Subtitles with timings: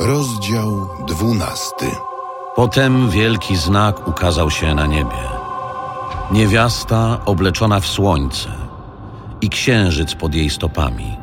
[0.00, 1.86] Rozdział dwunasty.
[2.56, 5.28] Potem wielki znak ukazał się na niebie.
[6.30, 8.48] Niewiasta obleczona w słońce
[9.40, 11.16] i księżyc pod jej stopami,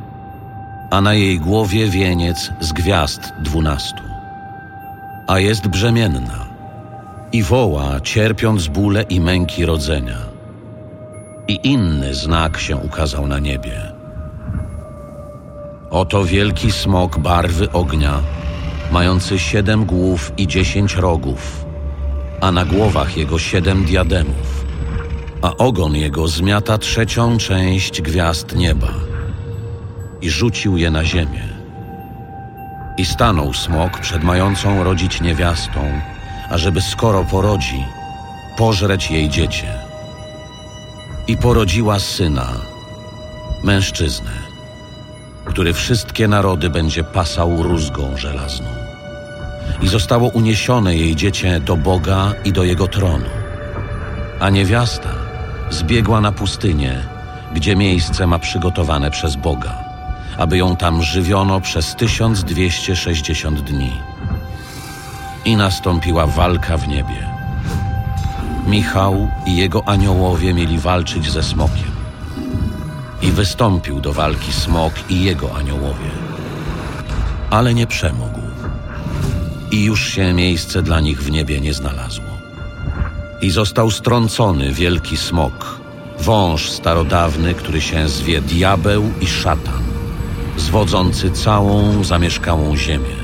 [0.91, 4.03] a na jej głowie wieniec z gwiazd dwunastu.
[5.27, 6.45] A jest brzemienna
[7.31, 10.17] i woła, cierpiąc bóle i męki rodzenia.
[11.47, 13.91] I inny znak się ukazał na niebie.
[15.89, 18.21] Oto wielki smok barwy ognia,
[18.91, 21.65] mający siedem głów i dziesięć rogów,
[22.41, 24.65] a na głowach jego siedem diademów,
[25.41, 28.93] a ogon jego zmiata trzecią część gwiazd nieba
[30.21, 31.47] i rzucił je na ziemię.
[32.97, 36.01] I stanął smok przed mającą rodzić niewiastą,
[36.49, 37.85] ażeby skoro porodzi,
[38.57, 39.67] pożreć jej dziecię.
[41.27, 42.47] I porodziła syna,
[43.63, 44.31] mężczyznę,
[45.45, 48.67] który wszystkie narody będzie pasał rózgą żelazną.
[49.81, 53.29] I zostało uniesione jej dziecię do Boga i do jego tronu.
[54.39, 55.09] A niewiasta
[55.69, 57.01] zbiegła na pustynię,
[57.53, 59.83] gdzie miejsce ma przygotowane przez Boga,
[60.37, 63.91] aby ją tam żywiono przez 1260 dni.
[65.45, 67.29] I nastąpiła walka w niebie.
[68.67, 72.04] Michał i jego aniołowie mieli walczyć ze smokiem.
[73.25, 76.11] I wystąpił do walki smok i jego aniołowie.
[77.49, 78.39] Ale nie przemógł.
[79.71, 82.25] I już się miejsce dla nich w niebie nie znalazło.
[83.41, 85.79] I został strącony wielki smok,
[86.19, 89.83] wąż starodawny, który się zwie diabeł i szatan,
[90.57, 93.15] zwodzący całą zamieszkałą ziemię.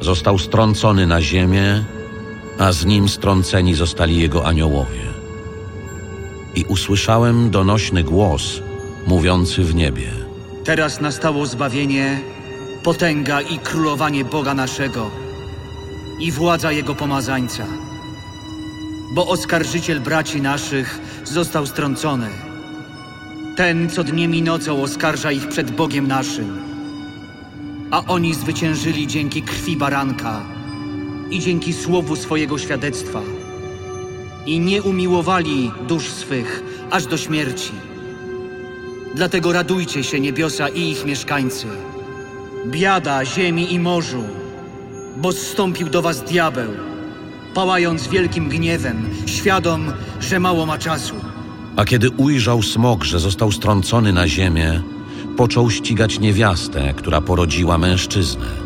[0.00, 1.84] Został strącony na ziemię,
[2.58, 5.13] a z nim strąceni zostali jego aniołowie.
[6.56, 8.60] I usłyszałem donośny głos
[9.06, 10.12] mówiący w niebie.
[10.64, 12.20] Teraz nastało zbawienie,
[12.82, 15.10] potęga i królowanie Boga naszego
[16.20, 17.66] i władza Jego pomazańca.
[19.14, 22.28] Bo oskarżyciel braci naszych został strącony.
[23.56, 26.58] Ten, co dniem i nocą oskarża ich przed Bogiem naszym.
[27.90, 30.42] A oni zwyciężyli dzięki krwi baranka
[31.30, 33.20] i dzięki słowu swojego świadectwa.
[34.46, 37.72] I nie umiłowali dusz swych aż do śmierci.
[39.14, 41.66] Dlatego radujcie się niebiosa i ich mieszkańcy.
[42.66, 44.22] Biada ziemi i morzu,
[45.16, 46.70] bo zstąpił do was diabeł,
[47.54, 51.14] pałając wielkim gniewem, świadom, że mało ma czasu.
[51.76, 54.82] A kiedy ujrzał smok, że został strącony na ziemię,
[55.36, 58.63] począł ścigać niewiastę, która porodziła mężczyznę.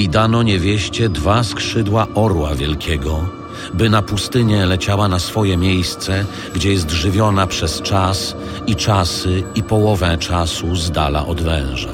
[0.00, 3.28] I dano niewieście dwa skrzydła orła wielkiego,
[3.74, 6.24] by na pustynię leciała na swoje miejsce,
[6.54, 11.92] gdzie jest żywiona przez czas i czasy i połowę czasu z dala od węża.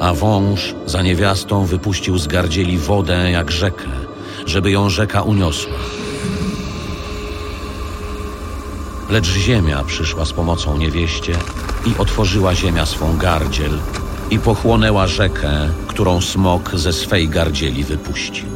[0.00, 3.88] A wąż za niewiastą wypuścił z gardzieli wodę jak rzekę,
[4.46, 5.78] żeby ją rzeka uniosła.
[9.10, 11.32] Lecz ziemia przyszła z pomocą niewieście
[11.86, 13.78] i otworzyła ziemia swą gardziel
[14.30, 15.50] i pochłonęła rzekę,
[15.86, 18.46] którą smok ze swej gardzieli wypuścił.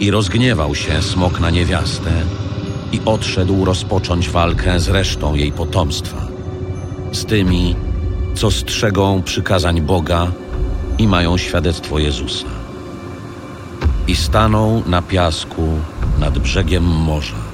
[0.00, 2.10] I rozgniewał się smok na niewiastę
[2.92, 6.26] i odszedł rozpocząć walkę z resztą jej potomstwa,
[7.12, 7.76] z tymi,
[8.34, 10.32] co strzegą przykazań Boga
[10.98, 12.46] i mają świadectwo Jezusa.
[14.08, 15.68] I stanął na piasku
[16.18, 17.51] nad brzegiem morza.